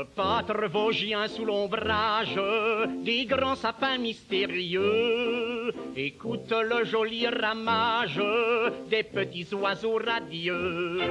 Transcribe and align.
Le 0.00 0.06
pâtre 0.06 0.66
vosgien 0.72 1.28
sous 1.28 1.44
l'ombrage 1.44 2.40
des 3.04 3.26
grands 3.26 3.54
sapins 3.54 3.98
mystérieux. 3.98 5.74
Écoute 5.94 6.50
le 6.50 6.86
joli 6.86 7.26
ramage 7.28 8.18
des 8.88 9.02
petits 9.02 9.48
oiseaux 9.52 9.98
radieux. 10.02 11.02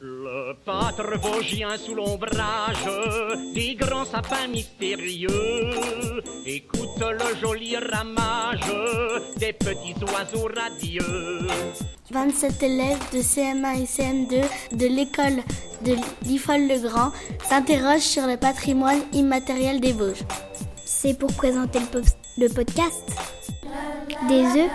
Le 0.00 0.54
pâtre 0.64 1.18
vosgien 1.18 1.76
sous 1.76 1.94
l'ombrage 1.94 2.88
des 3.54 3.74
grands 3.74 4.06
sapins 4.06 4.46
mystérieux. 4.48 5.28
Écoute 6.46 6.87
le 7.06 7.36
joli 7.40 7.76
ramage 7.76 8.60
des 9.36 9.52
petits 9.52 9.94
oiseaux 10.12 10.48
radieux. 10.54 11.46
27 12.10 12.62
élèves 12.62 12.98
de 13.12 13.18
CM1 13.18 13.82
et 13.82 13.84
CM2 13.84 14.76
de 14.76 14.86
l'école 14.86 15.42
de 15.84 15.94
l'IFOL-le-Grand 16.24 17.12
s'interrogent 17.48 18.00
sur 18.00 18.26
le 18.26 18.36
patrimoine 18.36 19.00
immatériel 19.12 19.80
des 19.80 19.92
Vosges. 19.92 20.24
C'est 20.84 21.16
pour 21.16 21.32
présenter 21.34 21.78
le, 21.78 22.02
le 22.38 22.48
podcast. 22.52 23.04
Des 24.28 24.42
œufs, 24.42 24.70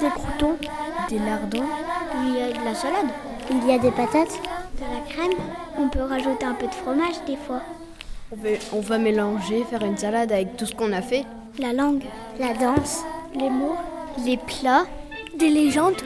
des 0.00 0.08
croutons, 0.10 0.56
des 1.08 1.18
lardons, 1.18 1.66
il 2.22 2.36
y 2.36 2.42
a 2.42 2.52
de 2.52 2.64
la 2.64 2.74
salade, 2.74 3.06
il 3.50 3.66
y 3.66 3.72
a 3.72 3.78
des 3.78 3.90
patates, 3.90 4.38
de 4.76 4.82
la 4.82 5.00
crème. 5.08 5.38
On 5.78 5.88
peut 5.88 6.02
rajouter 6.02 6.44
un 6.44 6.54
peu 6.54 6.66
de 6.66 6.74
fromage 6.74 7.16
des 7.26 7.36
fois. 7.36 7.62
On 8.72 8.80
va 8.80 8.98
mélanger, 8.98 9.64
faire 9.64 9.82
une 9.82 9.96
salade 9.96 10.30
avec 10.30 10.56
tout 10.56 10.66
ce 10.66 10.74
qu'on 10.74 10.92
a 10.92 11.02
fait. 11.02 11.24
La 11.58 11.72
langue, 11.72 12.04
la 12.38 12.52
danse, 12.52 13.02
les 13.34 13.48
mots, 13.48 13.76
les 14.26 14.36
plats, 14.36 14.86
des 15.38 15.48
légendes. 15.48 16.02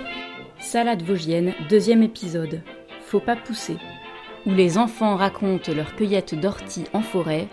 Salade 0.60 1.02
vosgienne, 1.02 1.54
deuxième 1.68 2.04
épisode. 2.04 2.62
Faut 3.06 3.18
pas 3.18 3.34
pousser. 3.34 3.76
Où 4.46 4.50
les 4.50 4.78
enfants 4.78 5.16
racontent 5.16 5.72
leur 5.72 5.96
cueillette 5.96 6.36
d'orties 6.36 6.84
en 6.92 7.02
forêt 7.02 7.48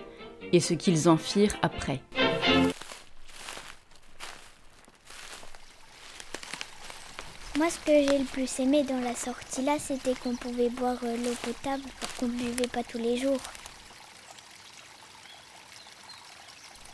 et 0.54 0.60
ce 0.60 0.76
qu'ils 0.76 1.10
en 1.10 1.18
firent 1.18 1.58
après. 1.64 2.00
Moi, 7.58 7.70
ce 7.72 7.80
que 7.80 8.12
j'ai 8.12 8.20
le 8.20 8.26
plus 8.32 8.60
aimé 8.60 8.84
dans 8.84 9.00
la 9.00 9.16
sortie 9.16 9.64
là, 9.64 9.78
c'était 9.80 10.14
qu'on 10.14 10.36
pouvait 10.36 10.70
boire 10.70 11.00
l'eau 11.02 11.34
potable 11.42 11.84
qu'on 12.20 12.28
ne 12.28 12.34
buvait 12.34 12.68
pas 12.68 12.84
tous 12.84 13.00
les 13.00 13.18
jours. 13.18 13.40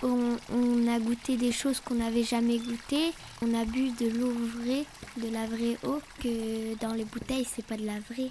On, 0.04 0.38
on 0.54 0.88
a 0.94 1.00
goûté 1.00 1.38
des 1.38 1.52
choses 1.52 1.80
qu'on 1.80 1.96
n'avait 1.96 2.24
jamais 2.24 2.58
goûtées. 2.60 3.12
On 3.42 3.54
a 3.54 3.66
bu 3.66 3.90
de 3.92 4.10
l'eau 4.10 4.32
vraie, 4.32 4.86
de 5.18 5.32
la 5.32 5.46
vraie 5.48 5.78
eau, 5.84 6.00
que 6.22 6.78
dans 6.80 6.94
les 6.94 7.06
bouteilles, 7.06 7.48
c'est 7.50 7.66
pas 7.66 7.78
de 7.78 7.86
la 7.86 8.00
vraie. 8.10 8.30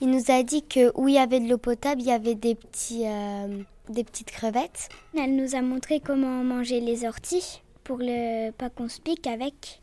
Il 0.00 0.10
nous 0.10 0.30
a 0.30 0.42
dit 0.42 0.62
que 0.62 0.92
où 0.98 1.08
il 1.08 1.14
y 1.14 1.18
avait 1.18 1.40
de 1.40 1.48
l'eau 1.48 1.58
potable, 1.58 2.00
il 2.00 2.06
y 2.06 2.12
avait 2.12 2.34
des, 2.34 2.54
petits, 2.54 3.02
euh, 3.04 3.62
des 3.88 4.04
petites 4.04 4.30
crevettes. 4.30 4.88
Elle 5.16 5.36
nous 5.36 5.54
a 5.54 5.60
montré 5.62 6.00
comment 6.00 6.42
manger 6.42 6.80
les 6.80 7.04
orties 7.04 7.60
pour 7.84 7.98
ne 7.98 8.50
pas 8.52 8.70
qu'on 8.70 8.88
se 8.88 9.00
pique 9.00 9.26
avec. 9.26 9.80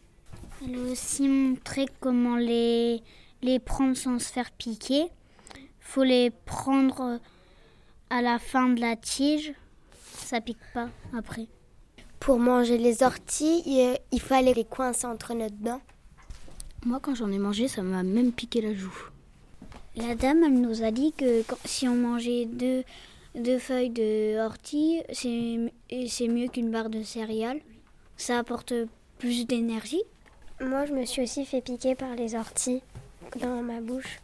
Elle 0.64 0.76
a 0.76 0.92
aussi 0.92 1.28
montré 1.28 1.86
comment 2.00 2.38
les, 2.38 3.04
les 3.42 3.60
prendre 3.60 3.96
sans 3.96 4.20
se 4.20 4.32
faire 4.32 4.52
piquer. 4.52 5.06
faut 5.80 6.04
les 6.04 6.32
prendre 6.46 7.20
à 8.10 8.22
la 8.22 8.40
fin 8.40 8.70
de 8.70 8.82
la 8.82 8.96
tige. 8.96 9.54
Ça 10.28 10.42
pique 10.42 10.58
pas 10.74 10.90
après. 11.18 11.48
Pour 12.20 12.38
manger 12.38 12.78
les 12.78 13.02
orties, 13.02 13.64
il, 13.66 13.98
il 14.12 14.20
fallait 14.20 14.54
les 14.54 14.66
coincer 14.66 15.08
entre 15.08 15.34
nos 15.34 15.50
dents. 15.50 15.80
Moi, 16.86 17.00
quand 17.02 17.16
j'en 17.16 17.32
ai 17.32 17.38
mangé, 17.38 17.70
ça 17.70 17.82
m'a 17.82 18.04
même 18.04 18.34
piqué 18.34 18.60
la 18.60 18.74
joue. 18.74 18.94
La 19.96 20.16
dame, 20.16 20.44
elle 20.44 20.60
nous 20.60 20.84
a 20.84 20.92
dit 20.92 21.14
que 21.14 21.44
quand, 21.44 21.56
si 21.64 21.88
on 21.88 21.96
mangeait 21.96 22.44
deux, 22.46 22.84
deux 23.36 23.58
feuilles 23.58 23.90
de 23.90 24.38
ortie, 24.40 25.02
c'est 25.14 26.28
mieux 26.28 26.50
qu'une 26.50 26.72
barre 26.72 26.90
de 26.90 27.04
céréales. 27.04 27.62
Ça 28.18 28.38
apporte 28.38 28.74
plus 29.20 29.48
d'énergie. 29.48 30.04
Moi, 30.60 30.86
je 30.88 30.92
me 30.92 31.06
suis 31.06 31.22
aussi 31.22 31.46
fait 31.46 31.62
piquer 31.62 31.96
par 31.96 32.16
les 32.16 32.36
orties 32.36 32.82
dans 33.40 33.64
ma 33.64 33.80
bouche. 33.80 34.20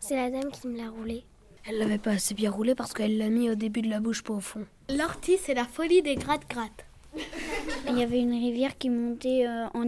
C'est 0.00 0.16
la 0.16 0.30
dame 0.30 0.50
qui 0.50 0.66
me 0.66 0.78
l'a 0.78 0.90
roulé. 0.90 1.22
Elle 1.64 1.78
l'avait 1.78 1.98
pas 1.98 2.10
assez 2.10 2.34
bien 2.34 2.50
roulé 2.50 2.74
parce 2.74 2.92
qu'elle 2.92 3.18
l'a 3.18 3.28
mis 3.28 3.50
au 3.50 3.54
début 3.54 3.82
de 3.82 3.88
la 3.88 4.00
bouche, 4.00 4.24
pas 4.24 4.34
au 4.34 4.40
fond. 4.40 4.66
L'ortie, 4.90 5.38
c'est 5.38 5.54
la 5.54 5.64
folie 5.64 6.02
des 6.02 6.16
gratte-gratte. 6.16 6.84
Il 7.88 7.98
y 7.98 8.02
avait 8.02 8.20
une 8.20 8.32
rivière 8.32 8.76
qui 8.76 8.90
montait 8.90 9.46
euh, 9.46 9.66
en, 9.72 9.84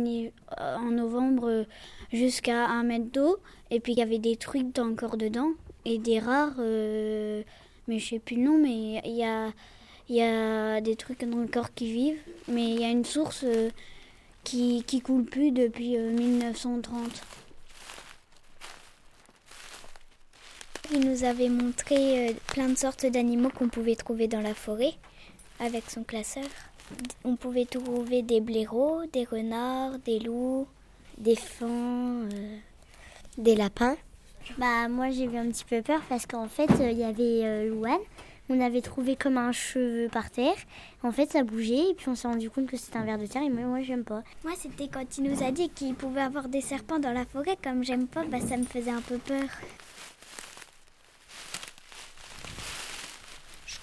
en, 0.59 0.91
novembre 0.91 1.49
euh, 1.49 1.65
jusqu'à 2.13 2.67
un 2.67 2.83
mètre 2.83 3.11
d'eau. 3.13 3.39
Et 3.71 3.81
puis 3.81 3.93
il 3.95 3.99
y 3.99 4.03
avait 4.03 4.19
des 4.19 4.37
trucs 4.37 4.79
encore 4.79 5.17
dedans. 5.17 5.51
Et 5.85 5.99
des 5.99 6.19
rares, 6.19 6.57
euh, 6.59 7.43
mais 7.89 7.99
je 7.99 8.09
sais 8.09 8.19
plus 8.19 8.37
le 8.37 8.43
nom, 8.43 8.59
mais 8.59 9.01
il 9.05 9.17
y 9.17 9.25
a, 9.25 9.53
y 10.09 10.21
a 10.21 10.81
des 10.81 10.97
trucs 10.97 11.23
encore 11.23 11.73
qui 11.75 11.93
vivent. 11.93 12.23
Mais 12.49 12.71
il 12.71 12.81
y 12.81 12.85
a 12.85 12.91
une 12.91 13.05
source 13.05 13.45
euh, 13.45 13.71
qui, 14.45 14.83
qui 14.85 15.01
coule 15.01 15.25
plus 15.25 15.53
depuis 15.53 15.97
euh, 15.97 16.11
1930. 16.13 17.23
Il 20.93 21.09
nous 21.09 21.25
avait 21.25 21.49
montré 21.49 22.29
euh, 22.29 22.33
plein 22.47 22.69
de 22.69 22.77
sortes 22.77 23.07
d'animaux 23.07 23.51
qu'on 23.51 23.69
pouvait 23.69 23.97
trouver 23.97 24.29
dans 24.29 24.41
la 24.41 24.55
forêt 24.55 24.95
avec 25.61 25.91
son 25.91 26.05
classeur. 26.05 26.45
On 27.25 27.37
pouvait 27.37 27.65
trouver 27.65 28.23
des 28.23 28.41
blaireaux, 28.41 29.03
des 29.13 29.25
renards, 29.25 29.99
des 30.01 30.21
loups, 30.21 30.67
des 31.19 31.37
fans, 31.37 31.69
euh, 32.33 32.57
des 33.39 33.57
lapins. 33.57 33.97
Bah 34.59 34.89
moi 34.89 35.11
j'ai 35.11 35.25
eu 35.25 35.37
un 35.37 35.49
petit 35.49 35.65
peu 35.65 35.83
peur 35.83 36.01
parce 36.09 36.25
qu'en 36.25 36.47
fait 36.47 36.69
il 36.79 36.83
euh, 36.83 36.91
y 36.93 37.05
avait 37.05 37.45
euh, 37.45 37.69
Louane. 37.69 37.99
On 38.49 38.61
avait 38.61 38.81
trouvé 38.81 39.17
comme 39.17 39.39
un 39.39 39.51
cheveu 39.51 40.09
par 40.09 40.31
terre. 40.31 40.55
En 41.03 41.11
fait 41.11 41.33
ça 41.33 41.43
bougeait 41.43 41.91
et 41.91 41.95
puis 41.95 42.09
on 42.09 42.15
s'est 42.15 42.29
rendu 42.29 42.49
compte 42.49 42.67
que 42.67 42.77
c'était 42.77 42.99
un 42.99 43.05
ver 43.05 43.19
de 43.19 43.27
terre 43.27 43.43
et 43.43 43.51
moi, 43.51 43.65
moi 43.65 43.83
j'aime 43.83 44.05
pas. 44.05 44.23
Moi 44.45 44.53
c'était 44.57 44.87
quand 44.89 45.19
il 45.19 45.25
nous 45.25 45.43
a 45.43 45.51
dit 45.51 45.69
qu'il 45.71 45.95
pouvait 45.95 46.21
avoir 46.21 46.49
des 46.49 46.61
serpents 46.61 47.01
dans 47.01 47.13
la 47.13 47.25
forêt. 47.25 47.57
Comme 47.63 47.83
j'aime 47.83 48.07
pas, 48.07 48.25
bah 48.25 48.39
ça 48.41 48.57
me 48.57 48.65
faisait 48.65 48.93
un 48.93 49.01
peu 49.01 49.19
peur. 49.19 49.49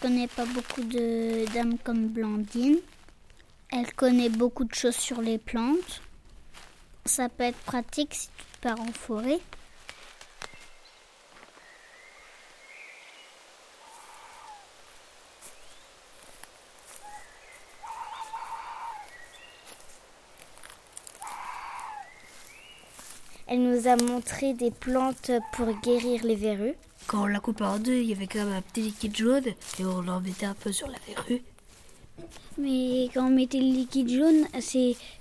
Je 0.03 0.09
connais 0.09 0.27
pas 0.27 0.43
beaucoup 0.43 0.83
de 0.83 1.45
dames 1.53 1.77
comme 1.81 2.09
Blandine. 2.09 2.75
Elle 3.71 3.93
connaît 3.93 4.27
beaucoup 4.27 4.65
de 4.65 4.73
choses 4.73 4.97
sur 4.97 5.21
les 5.21 5.37
plantes. 5.37 6.01
Ça 7.05 7.29
peut 7.29 7.45
être 7.45 7.57
pratique 7.59 8.13
si 8.13 8.27
tu 8.27 8.43
pars 8.59 8.81
en 8.81 8.91
forêt. 8.91 9.39
Elle 23.47 23.63
nous 23.63 23.87
a 23.87 23.95
montré 23.95 24.53
des 24.53 24.71
plantes 24.71 25.31
pour 25.53 25.67
guérir 25.79 26.25
les 26.25 26.35
verrues. 26.35 26.75
Quand 27.13 27.25
on 27.25 27.27
la 27.27 27.39
coupe 27.39 27.61
en 27.61 27.77
deux, 27.77 27.97
il 27.97 28.09
y 28.09 28.11
avait 28.11 28.25
quand 28.25 28.39
même 28.39 28.53
un 28.53 28.61
petit 28.63 28.81
liquide 28.81 29.15
jaune 29.15 29.45
et 29.45 29.85
on 29.85 30.07
en 30.07 30.19
mettait 30.19 30.47
un 30.47 30.55
peu 30.55 30.71
sur 30.71 30.87
la 30.87 30.97
verrue. 31.07 31.43
Mais 32.57 33.07
quand 33.13 33.27
on 33.27 33.29
mettait 33.29 33.59
le 33.59 33.67
liquide 33.67 34.09
jaune, 34.09 34.47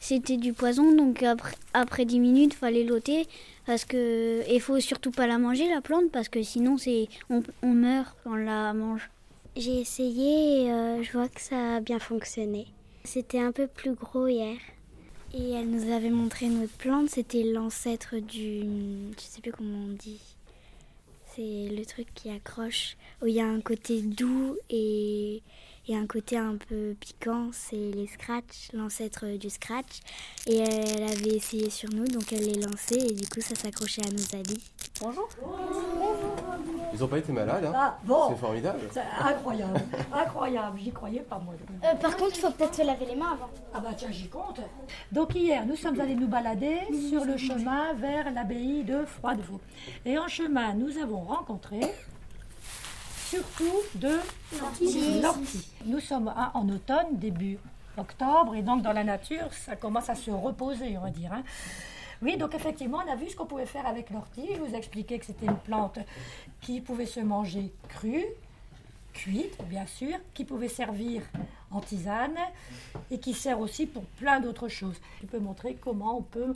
c'était 0.01 0.39
du 0.39 0.55
poison, 0.55 0.97
donc 0.97 1.23
après, 1.23 1.55
après 1.75 2.07
10 2.07 2.19
minutes, 2.19 2.53
il 2.55 2.57
fallait 2.57 2.85
l'ôter. 2.85 3.29
Parce 3.67 3.85
que. 3.85 4.43
Il 4.51 4.59
faut 4.63 4.81
surtout 4.81 5.11
pas 5.11 5.27
la 5.27 5.37
manger, 5.37 5.69
la 5.69 5.83
plante, 5.83 6.11
parce 6.11 6.31
que 6.31 6.43
sinon, 6.43 6.79
c'est 6.79 7.09
on, 7.29 7.43
on 7.63 7.75
meurt 7.75 8.17
quand 8.25 8.31
on 8.31 8.37
la 8.37 8.73
mange. 8.73 9.11
J'ai 9.55 9.79
essayé 9.79 10.63
et 10.63 10.73
euh, 10.73 11.03
je 11.03 11.13
vois 11.13 11.29
que 11.29 11.43
ça 11.43 11.77
a 11.77 11.81
bien 11.81 11.99
fonctionné. 11.99 12.69
C'était 13.05 13.41
un 13.41 13.53
peu 13.53 13.67
plus 13.67 13.93
gros 13.93 14.29
hier. 14.29 14.57
Et 15.35 15.51
elle 15.51 15.69
nous 15.69 15.93
avait 15.93 16.09
montré 16.09 16.47
notre 16.47 16.73
plante, 16.73 17.11
c'était 17.11 17.43
l'ancêtre 17.43 18.17
du. 18.17 18.61
Je 18.61 19.23
sais 19.23 19.43
plus 19.43 19.53
comment 19.53 19.89
on 19.91 19.93
dit. 19.93 20.23
C'est 21.35 21.69
le 21.71 21.85
truc 21.87 22.09
qui 22.15 22.29
accroche, 22.31 22.97
où 23.23 23.27
il 23.27 23.35
y 23.35 23.41
a 23.41 23.47
un 23.47 23.63
côté 23.63 24.03
doux 24.03 24.59
et, 24.69 25.43
un 25.89 26.07
côté 26.07 26.37
un 26.37 26.57
peu 26.57 26.95
piquant, 27.01 27.51
c'est 27.53 27.77
les 27.77 28.07
scratch, 28.07 28.71
l'ancêtre 28.75 29.27
du 29.39 29.49
scratch. 29.49 30.01
Et 30.47 30.59
elle 30.59 31.05
avait 31.05 31.37
essayé 31.37 31.71
sur 31.71 31.89
nous, 31.91 32.05
donc 32.05 32.33
elle 32.33 32.45
les 32.45 32.61
lançait 32.61 32.99
et 32.99 33.15
du 33.15 33.27
coup 33.27 33.41
ça 33.41 33.55
s'accrochait 33.55 34.03
à 34.07 34.11
nos 34.11 34.39
habits. 34.39 34.63
Bonjour. 35.01 35.29
Ils 36.95 37.01
n'ont 37.01 37.09
pas 37.09 37.19
été 37.19 37.33
malades, 37.33 37.65
hein 37.65 37.73
Ah, 37.75 37.99
bon. 38.05 38.29
C'est 38.31 38.37
formidable. 38.37 38.81
C'est 38.93 39.03
incroyable, 39.21 39.81
incroyable, 40.13 40.79
j'y 40.79 40.93
croyais 40.93 41.21
pas 41.21 41.39
moi. 41.39 41.55
Euh, 41.85 41.95
par 41.97 42.17
contre, 42.17 42.33
il 42.37 42.41
faut 42.41 42.51
peut-être 42.51 42.75
se 42.75 42.83
laver 42.83 43.07
les 43.07 43.17
mains 43.17 43.33
avant. 43.33 43.49
Ah 43.75 43.81
bah 43.81 43.91
tiens, 43.97 44.11
j'y 44.11 44.29
compte. 44.29 44.61
Donc 45.11 45.35
hier, 45.35 45.65
nous 45.67 45.77
sommes 45.77 45.99
allés 46.01 46.15
nous 46.15 46.29
balader 46.29 46.81
sur 47.09 47.25
le 47.25 47.37
chemin 47.37 47.95
vers 47.95 48.31
l'abbaye 48.33 48.85
de 48.85 49.05
Froidevaux. 49.05 49.61
Et 50.05 50.19
en 50.19 50.29
chemin, 50.29 50.75
nous 50.75 50.99
avons 50.99 51.21
rencontré 51.21 51.81
surtout 53.29 53.65
de 53.95 54.19
l'ortie. 54.61 55.65
Nous 55.87 56.01
sommes 56.01 56.33
en 56.55 56.69
automne, 56.69 57.07
début 57.17 57.59
octobre, 57.97 58.55
et 58.55 58.63
donc 58.63 58.83
dans 58.83 58.93
la 58.93 59.05
nature, 59.05 59.53
ça 59.53 59.77
commence 59.77 60.09
à 60.11 60.15
se 60.15 60.31
reposer, 60.31 60.97
on 60.99 61.03
va 61.03 61.11
dire. 61.11 61.33
hein. 61.33 61.43
Oui, 62.23 62.37
donc 62.37 62.55
effectivement, 62.55 63.03
on 63.05 63.11
a 63.11 63.17
vu 63.17 63.29
ce 63.29 63.35
qu'on 63.35 63.47
pouvait 63.47 63.67
faire 63.67 63.85
avec 63.85 64.11
l'ortie. 64.11 64.49
Je 64.55 64.61
vous 64.61 64.75
ai 64.75 64.77
expliqué 64.77 65.19
que 65.19 65.27
c'était 65.27 65.47
une 65.47 65.57
plante 65.57 65.99
qui 66.61 66.81
pouvait 66.81 67.07
se 67.07 67.19
manger 67.19 67.73
crue, 67.89 68.25
cuite, 69.13 69.59
bien 69.69 69.87
sûr, 69.87 70.17
qui 70.33 70.45
pouvait 70.45 70.69
servir 70.69 71.23
en 71.73 71.81
tisane 71.81 72.39
et 73.11 73.19
qui 73.19 73.35
sert 73.35 73.59
aussi 73.59 73.87
pour 73.87 74.05
plein 74.05 74.39
d'autres 74.39 74.69
choses. 74.69 75.01
Je 75.21 75.27
peux 75.27 75.41
montrer 75.41 75.75
comment 75.75 76.19
on 76.19 76.23
peut 76.23 76.55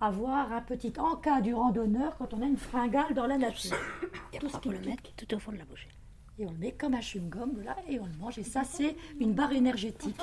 avoir 0.00 0.52
un 0.52 0.60
petit 0.60 0.92
encas 0.98 1.40
du 1.40 1.54
randonneur 1.54 2.16
quand 2.16 2.34
on 2.34 2.42
a 2.42 2.46
une 2.46 2.56
fringale 2.56 3.14
dans 3.14 3.26
la 3.26 3.38
nature. 3.38 3.76
Tout 4.40 4.48
ce 4.48 4.56
qu'on 4.56 4.70
le 4.70 4.80
mettre 4.80 5.14
tout 5.16 5.32
au 5.34 5.38
fond 5.38 5.52
de 5.52 5.58
la 5.58 5.64
bouche. 5.64 5.86
Et 6.38 6.46
on 6.46 6.50
le 6.50 6.58
met 6.58 6.72
comme 6.72 6.94
un 6.94 7.00
chewing-gum 7.00 7.62
là 7.64 7.76
et 7.88 8.00
on 8.00 8.06
le 8.06 8.12
mange. 8.20 8.38
Et 8.38 8.42
ça, 8.42 8.62
c'est 8.64 8.96
une 9.20 9.32
barre 9.32 9.52
énergétique. 9.52 10.16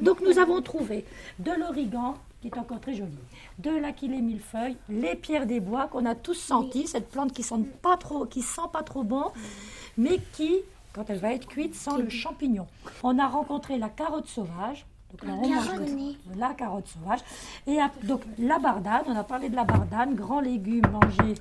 Donc 0.00 0.20
nous 0.20 0.38
avons 0.38 0.62
trouvé 0.62 1.04
de 1.40 1.50
l'origan, 1.50 2.14
qui 2.40 2.46
est 2.48 2.56
encore 2.58 2.80
très 2.80 2.94
joli, 2.94 3.18
de 3.58 3.70
l'aquilée 3.70 4.20
millefeuille, 4.22 4.76
les 4.88 5.16
pierres 5.16 5.46
des 5.46 5.58
bois 5.58 5.88
qu'on 5.88 6.06
a 6.06 6.14
tous 6.14 6.34
senti, 6.34 6.86
cette 6.86 7.10
plante 7.10 7.32
qui 7.32 7.42
sent 7.42 7.64
pas 7.82 7.96
trop, 7.96 8.24
qui 8.26 8.42
sent 8.42 8.68
pas 8.72 8.84
trop 8.84 9.02
bon, 9.02 9.24
mais 9.96 10.20
qui, 10.34 10.58
quand 10.92 11.10
elle 11.10 11.18
va 11.18 11.32
être 11.32 11.48
cuite, 11.48 11.74
sent 11.74 11.98
le 11.98 12.08
champignon. 12.08 12.68
On 13.02 13.18
a 13.18 13.26
rencontré 13.26 13.78
la 13.78 13.88
carotte 13.88 14.28
sauvage. 14.28 14.86
Donc 15.10 15.24
là, 15.24 15.32
on 15.42 15.42
mange 15.56 15.66
de- 15.86 16.38
la 16.38 16.54
carotte 16.54 16.86
sauvage. 16.86 17.20
Et 17.66 17.78
donc 18.04 18.20
la 18.38 18.60
bardane, 18.60 19.02
on 19.08 19.16
a 19.16 19.24
parlé 19.24 19.48
de 19.48 19.56
la 19.56 19.64
bardane, 19.64 20.14
grand 20.14 20.40
légume 20.40 20.86
mangé 20.92 21.34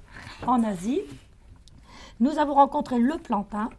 en 0.48 0.64
Asie. 0.64 1.02
Nous 2.20 2.40
avons 2.40 2.56
rencontré 2.56 2.98
le 2.98 3.18
plantain. 3.18 3.70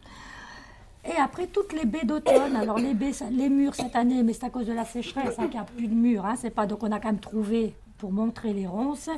Et 1.04 1.16
après, 1.16 1.46
toutes 1.46 1.72
les 1.72 1.86
baies 1.86 2.04
d'automne. 2.04 2.54
Alors, 2.56 2.78
les 2.78 2.94
baies, 2.94 3.12
les 3.30 3.48
murs 3.48 3.74
cette 3.74 3.96
année, 3.96 4.22
mais 4.22 4.32
c'est 4.32 4.44
à 4.44 4.50
cause 4.50 4.66
de 4.66 4.72
la 4.72 4.84
sécheresse 4.84 5.36
hein, 5.38 5.44
qu'il 5.44 5.52
n'y 5.52 5.58
a 5.58 5.64
plus 5.64 5.88
de 5.88 5.94
murs. 5.94 6.26
Hein, 6.26 6.34
c'est 6.36 6.50
pas, 6.50 6.66
donc, 6.66 6.82
on 6.82 6.92
a 6.92 7.00
quand 7.00 7.08
même 7.08 7.18
trouvé, 7.18 7.74
pour 7.98 8.12
montrer 8.12 8.52
les 8.52 8.66
ronces, 8.66 9.10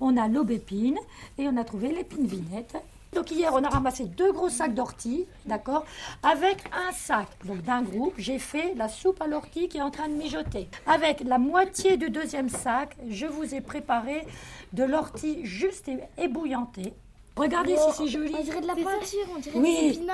on 0.00 0.16
a 0.16 0.28
l'aubépine 0.28 0.98
et 1.38 1.46
on 1.48 1.56
a 1.56 1.64
trouvé 1.64 1.92
l'épine 1.92 2.26
vinette. 2.26 2.76
Donc, 3.12 3.30
hier, 3.30 3.52
on 3.54 3.62
a 3.62 3.68
ramassé 3.68 4.04
deux 4.04 4.32
gros 4.32 4.48
sacs 4.48 4.74
d'ortie, 4.74 5.26
d'accord 5.46 5.84
Avec 6.22 6.64
un 6.72 6.92
sac 6.92 7.28
donc 7.44 7.62
d'un 7.62 7.82
groupe, 7.82 8.14
j'ai 8.18 8.38
fait 8.38 8.74
la 8.74 8.88
soupe 8.88 9.22
à 9.22 9.26
l'ortie 9.26 9.68
qui 9.68 9.78
est 9.78 9.82
en 9.82 9.90
train 9.90 10.08
de 10.08 10.14
mijoter. 10.14 10.68
Avec 10.86 11.20
la 11.24 11.38
moitié 11.38 11.96
du 11.96 12.10
deuxième 12.10 12.48
sac, 12.48 12.96
je 13.08 13.26
vous 13.26 13.54
ai 13.54 13.60
préparé 13.60 14.26
de 14.72 14.84
l'ortie 14.84 15.46
juste 15.46 15.90
ébouillantée. 16.18 16.94
Regardez 17.36 17.76
si 17.76 17.92
c'est 17.96 18.08
joli. 18.08 18.34
On 18.38 18.42
dirait 18.42 18.60
de 18.60 18.66
la 18.66 18.74
peinture, 18.74 19.26
on 19.34 19.38
dirait 19.38 19.58
oui. 19.58 19.98
des. 19.98 20.06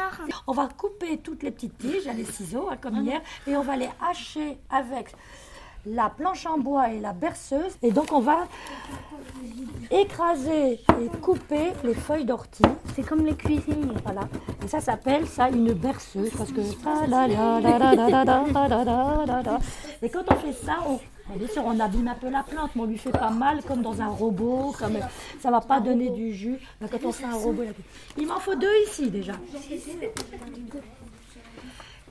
On 0.47 0.53
va 0.53 0.69
couper 0.69 1.19
toutes 1.19 1.43
les 1.43 1.51
petites 1.51 1.79
tiges 1.79 2.07
à 2.09 2.13
les 2.13 2.25
ciseaux, 2.25 2.69
hein, 2.71 2.77
comme 2.81 2.97
ah 2.99 3.03
hier, 3.03 3.23
et 3.47 3.57
on 3.57 3.63
va 3.63 3.77
les 3.77 3.89
hacher 4.01 4.59
avec 4.71 5.15
la 5.87 6.09
planche 6.11 6.47
en 6.47 6.59
bois 6.59 6.91
et 6.91 7.01
la 7.01 7.13
berceuse. 7.13 7.77
Et 7.83 7.91
donc 7.91 8.13
on 8.13 8.21
va 8.21 8.47
écraser 9.91 10.81
et 11.01 11.09
couper 11.21 11.73
les 11.85 11.95
feuilles 11.95 12.25
d'ortie. 12.25 12.63
C'est 12.95 13.03
comme 13.03 13.25
les 13.25 13.35
cuisines. 13.35 13.93
Voilà. 14.05 14.23
Et 14.65 14.69
ça 14.69 14.81
s'appelle 14.81 15.27
ça 15.27 15.49
une 15.49 15.73
berceuse 15.73 16.31
parce 16.37 16.53
que 16.53 16.61
et 20.03 20.11
quand 20.11 20.25
on 20.29 20.35
fait 20.37 20.53
ça, 20.53 20.79
on 20.89 20.99
bien 21.37 21.49
sûr 21.49 21.63
on 21.65 21.79
abîme 21.79 22.09
un 22.09 22.15
peu 22.15 22.31
la 22.31 22.43
plante, 22.43 22.71
mais 22.75 22.83
on 22.83 22.87
lui 22.87 22.99
fait 22.99 23.11
pas 23.11 23.31
mal 23.31 23.63
comme 23.63 23.83
dans 23.83 24.01
un 24.01 24.09
robot, 24.09 24.75
comme 24.79 24.99
ça 25.41 25.51
va 25.51 25.61
pas 25.61 25.81
donner 25.81 26.11
du 26.11 26.33
jus. 26.35 26.59
Quand 26.81 27.05
on 27.05 27.13
fait 27.13 27.25
un 27.25 27.35
robot, 27.35 27.65
il 28.19 28.27
m'en 28.27 28.41
faut 28.41 28.55
deux 28.55 28.73
ici 28.87 29.11
déjà. 29.11 29.35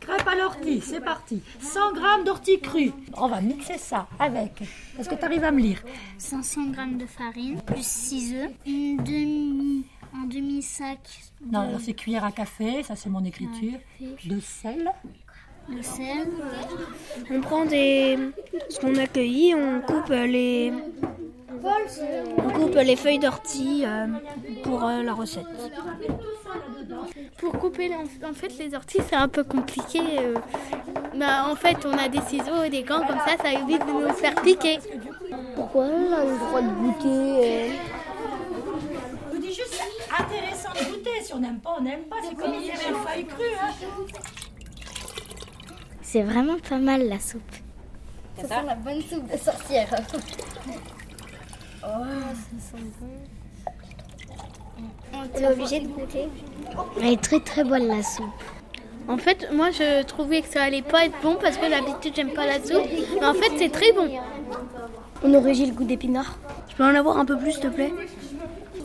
Crêpe 0.01 0.27
à 0.27 0.35
l'ortie, 0.35 0.81
c'est 0.81 0.99
parti. 0.99 1.43
100 1.59 1.93
grammes 1.93 2.23
d'ortie 2.23 2.59
crue. 2.59 2.91
On 3.13 3.27
va 3.27 3.39
mixer 3.39 3.77
ça 3.77 4.07
avec. 4.17 4.63
Est-ce 4.97 5.07
que 5.07 5.13
tu 5.13 5.23
arrives 5.23 5.43
à 5.43 5.51
me 5.51 5.59
lire? 5.59 5.83
500 6.17 6.73
g 6.73 6.95
de 6.95 7.05
farine, 7.05 7.61
plus 7.61 7.85
6 7.85 8.33
œufs, 8.33 8.51
une 8.65 8.97
demi, 8.97 9.85
un 10.15 10.25
demi-sac 10.25 10.99
Non, 11.45 11.77
c'est 11.79 11.93
cuillère 11.93 12.25
à 12.25 12.31
café, 12.31 12.81
ça 12.81 12.95
c'est 12.95 13.09
mon 13.09 13.23
écriture. 13.23 13.77
De 14.25 14.39
sel. 14.39 14.91
Sel, 15.81 16.27
On 17.31 17.41
prend 17.41 17.65
des. 17.65 18.17
Ce 18.69 18.79
qu'on 18.79 18.95
a 18.95 19.07
cueilli, 19.07 19.53
on 19.55 19.81
coupe 19.81 20.09
les. 20.09 20.73
On 22.37 22.49
coupe 22.49 22.75
les 22.75 22.95
feuilles 22.95 23.19
d'ortie 23.19 23.83
euh, 23.85 24.07
pour 24.63 24.83
euh, 24.83 25.03
la 25.03 25.13
recette. 25.13 25.45
Pour 27.37 27.51
couper 27.59 27.91
en, 27.93 28.29
en 28.29 28.33
fait 28.33 28.57
les 28.57 28.73
orties 28.73 28.99
c'est 29.07 29.15
un 29.15 29.27
peu 29.27 29.43
compliqué. 29.43 29.99
euh. 30.19 30.35
Bah, 31.15 31.45
en 31.49 31.55
fait 31.55 31.77
on 31.85 31.95
a 31.97 32.07
des 32.09 32.21
ciseaux 32.21 32.63
et 32.65 32.69
des 32.69 32.81
gants 32.83 33.05
comme 33.05 33.19
ça, 33.19 33.37
ça 33.41 33.53
évite 33.53 33.85
de 33.85 33.91
nous 33.91 34.13
faire 34.13 34.33
piquer. 34.41 34.79
Pourquoi 35.55 35.83
on 35.85 36.11
a 36.13 36.25
le 36.25 36.37
droit 36.37 36.61
de 36.61 36.69
goûter 36.69 37.71
Je 39.29 39.35
vous 39.35 39.41
dis 39.41 39.53
juste, 39.53 39.73
c'est 39.79 40.23
intéressant 40.23 40.69
de 40.73 40.91
goûter. 40.91 41.21
Si 41.23 41.33
on 41.33 41.39
n'aime 41.39 41.59
pas, 41.59 41.75
on 41.79 41.83
n'aime 41.83 42.03
pas. 42.09 42.17
C'est 42.27 42.35
comme 42.35 42.53
hier 42.55 42.75
les 42.75 42.93
feuilles 43.11 43.25
crues. 43.25 43.55
Hein. 43.61 43.71
C'est 46.11 46.23
vraiment 46.23 46.57
pas 46.69 46.77
mal 46.77 47.07
la 47.07 47.21
soupe. 47.21 47.55
Ça 48.35 48.45
sent 48.45 48.65
la 48.67 48.75
bonne 48.75 49.01
soupe 49.01 49.31
de 49.31 49.37
sorcière. 49.37 49.87
On 55.13 55.39
est 55.39 55.47
obligé 55.47 55.79
de 55.79 55.87
goûter. 55.87 56.27
Elle 56.97 57.13
est 57.13 57.21
très 57.21 57.39
très 57.39 57.63
bonne 57.63 57.87
la 57.87 58.03
soupe. 58.03 58.25
En 59.07 59.17
fait 59.17 59.53
moi 59.53 59.71
je 59.71 60.03
trouvais 60.03 60.41
que 60.41 60.49
ça 60.49 60.63
allait 60.63 60.81
pas 60.81 61.05
être 61.05 61.15
bon 61.23 61.37
parce 61.41 61.55
que 61.55 61.69
d'habitude 61.69 62.13
j'aime 62.13 62.33
pas 62.33 62.45
la 62.45 62.61
soupe. 62.61 62.89
Mais 63.13 63.25
en 63.25 63.33
fait 63.33 63.53
c'est 63.57 63.71
très 63.71 63.93
bon. 63.93 64.09
On 65.23 65.33
aurait 65.33 65.53
le 65.53 65.71
goût 65.71 65.85
d'épinard. 65.85 66.37
Je 66.67 66.75
peux 66.75 66.83
en 66.83 66.93
avoir 66.93 67.19
un 67.19 67.25
peu 67.25 67.37
plus, 67.37 67.53
s'il 67.53 67.61
te 67.61 67.67
plaît? 67.67 67.93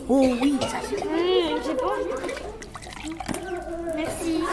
Oh 0.07 0.25
oui, 0.41 0.55
ça 0.61 0.77
c'est 0.81 0.95
J'ai 0.95 1.75
pas 1.75 1.87
envie. 1.87 2.07
Merci. 3.97 4.43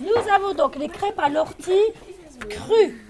Nous 0.00 0.28
avons 0.34 0.54
donc 0.54 0.76
les 0.76 0.88
crêpes 0.88 1.18
à 1.18 1.28
l'ortie 1.28 1.70
crues. 2.48 3.04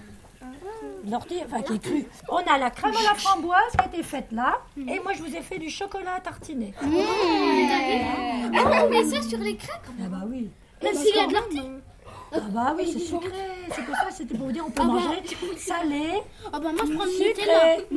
L'ortie, 1.09 1.41
enfin 1.45 1.61
qui 1.61 1.73
est 1.73 1.79
crue. 1.79 2.05
On 2.29 2.37
a 2.37 2.57
la 2.57 2.69
crème 2.69 2.93
à 2.95 3.03
la 3.03 3.15
framboise 3.15 3.71
qui 3.77 3.81
a 3.83 3.87
été 3.87 4.03
faite 4.03 4.27
là. 4.31 4.59
Et 4.77 4.99
moi, 4.99 5.13
je 5.13 5.21
vous 5.21 5.35
ai 5.35 5.41
fait 5.41 5.57
du 5.57 5.69
chocolat 5.69 6.15
à 6.17 6.19
tartiner. 6.21 6.73
Ah, 6.81 6.85
on 8.85 8.89
met 8.89 9.03
ça 9.03 9.21
sur 9.21 9.39
les 9.39 9.55
crêpes 9.55 9.81
Ah 9.99 10.07
bah 10.07 10.23
oui. 10.27 10.49
Même 10.81 10.95
s'il 10.95 11.15
y 11.15 11.19
a 11.19 11.27
de 11.27 11.33
l'ortie. 11.33 11.69
Ah 12.35 12.39
bah 12.49 12.73
oui, 12.77 12.89
c'est 12.91 12.99
sucré. 12.99 13.29
C'est 13.75 13.85
pour 13.85 13.95
ça, 13.95 14.07
c'était 14.11 14.35
pour 14.35 14.47
vous 14.47 14.51
dire, 14.53 14.63
on 14.67 14.71
peut 14.71 14.83
manger 14.83 15.21
salé, 15.57 16.21
Ah 16.51 16.59
bah 16.59 16.71
moi 16.73 16.83
je 16.87 16.93
prends 16.93 17.05
du 17.05 17.17
Nutella. 17.17 17.75
sucré. 17.75 17.87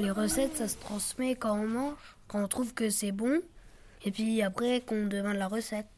Les 0.00 0.10
recettes, 0.10 0.56
ça 0.56 0.66
se 0.66 0.78
transmet 0.78 1.34
quand 1.34 1.52
on 1.60 1.66
mange, 1.66 2.16
quand 2.26 2.42
on 2.42 2.48
trouve 2.48 2.72
que 2.72 2.88
c'est 2.88 3.12
bon, 3.12 3.42
et 4.02 4.10
puis 4.10 4.40
après 4.40 4.80
qu'on 4.80 5.04
demande 5.04 5.36
la 5.36 5.46
recette. 5.46 5.88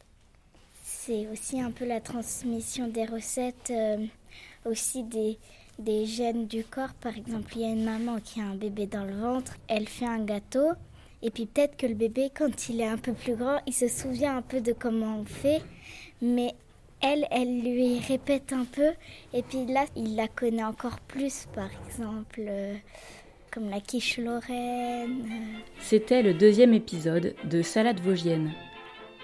C'est 0.83 1.25
aussi 1.27 1.61
un 1.61 1.71
peu 1.71 1.85
la 1.85 2.01
transmission 2.01 2.89
des 2.89 3.05
recettes, 3.05 3.71
euh, 3.71 4.05
aussi 4.65 5.03
des, 5.03 5.39
des 5.79 6.05
gènes 6.05 6.47
du 6.47 6.65
corps. 6.65 6.93
Par 6.95 7.15
exemple, 7.15 7.53
il 7.55 7.61
y 7.61 7.63
a 7.63 7.69
une 7.69 7.85
maman 7.85 8.19
qui 8.19 8.41
a 8.41 8.43
un 8.43 8.55
bébé 8.55 8.87
dans 8.87 9.05
le 9.05 9.15
ventre, 9.15 9.53
elle 9.69 9.87
fait 9.87 10.05
un 10.05 10.25
gâteau, 10.25 10.71
et 11.21 11.31
puis 11.31 11.45
peut-être 11.45 11.77
que 11.77 11.87
le 11.87 11.95
bébé, 11.95 12.29
quand 12.35 12.67
il 12.67 12.81
est 12.81 12.87
un 12.87 12.97
peu 12.97 13.13
plus 13.13 13.37
grand, 13.37 13.61
il 13.67 13.73
se 13.73 13.87
souvient 13.87 14.35
un 14.35 14.41
peu 14.41 14.59
de 14.59 14.73
comment 14.73 15.19
on 15.19 15.25
fait, 15.25 15.61
mais 16.21 16.53
elle, 16.99 17.25
elle 17.31 17.61
lui 17.61 17.99
répète 17.99 18.51
un 18.51 18.65
peu, 18.65 18.91
et 19.33 19.43
puis 19.43 19.65
là, 19.65 19.85
il 19.95 20.17
la 20.17 20.27
connaît 20.27 20.65
encore 20.65 20.99
plus, 20.99 21.47
par 21.55 21.69
exemple, 21.87 22.41
euh, 22.49 22.75
la 23.61 23.79
quiche 23.79 24.17
lorraine. 24.17 25.25
C'était 25.79 26.23
le 26.23 26.33
deuxième 26.33 26.73
épisode 26.73 27.35
de 27.49 27.61
Salade 27.61 27.99
Vosgienne, 27.99 28.51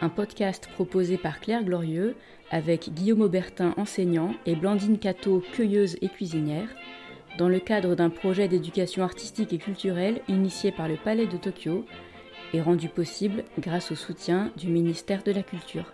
un 0.02 0.10
podcast 0.10 0.70
proposé 0.74 1.18
par 1.18 1.40
Claire 1.40 1.64
Glorieux 1.64 2.16
avec 2.52 2.94
Guillaume 2.94 3.22
Aubertin, 3.22 3.74
enseignant, 3.78 4.34
et 4.46 4.56
Blandine 4.56 5.00
Cato, 5.00 5.44
cueilleuse 5.54 5.98
et 6.02 6.10
cuisinière, 6.10 6.68
dans 7.38 7.50
le 7.50 7.60
cadre 7.60 7.96
d'un 7.96 8.10
projet 8.10 8.48
d'éducation 8.48 9.04
artistique 9.04 9.54
et 9.54 9.58
culturelle 9.58 10.22
initié 10.28 10.72
par 10.72 10.88
le 10.88 10.96
Palais 10.96 11.28
de 11.28 11.38
Tokyo 11.38 11.86
et 12.54 12.62
rendu 12.62 12.90
possible 12.90 13.44
grâce 13.60 13.92
au 13.92 13.96
soutien 13.96 14.52
du 14.58 14.68
ministère 14.68 15.24
de 15.24 15.32
la 15.32 15.44
Culture. 15.44 15.94